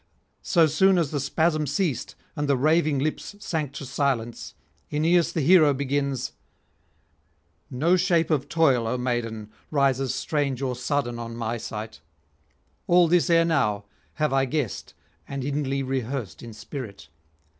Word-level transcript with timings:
So 0.41 0.65
soon 0.65 0.97
as 0.97 1.11
the 1.11 1.19
spasm 1.19 1.67
ceased 1.67 2.15
and 2.35 2.49
the 2.49 2.57
raving 2.57 2.97
lips 2.97 3.35
sank 3.39 3.71
to 3.73 3.85
silence, 3.85 4.55
Aeneas 4.91 5.31
the 5.31 5.41
hero 5.41 5.75
begins: 5.75 6.31
'No 7.69 7.95
shape 7.95 8.31
of 8.31 8.49
toil, 8.49 8.87
O 8.87 8.97
maiden, 8.97 9.51
rises 9.69 10.15
strange 10.15 10.59
or 10.59 10.75
sudden 10.75 11.19
on 11.19 11.35
my 11.35 11.57
sight; 11.57 12.01
all 12.87 13.07
this 13.07 13.29
ere 13.29 13.45
now 13.45 13.85
have 14.15 14.33
I 14.33 14.45
guessed 14.45 14.95
and 15.27 15.43
inly 15.43 15.83
rehearsed 15.83 16.41
in 16.41 16.51
spirit. 16.53 17.09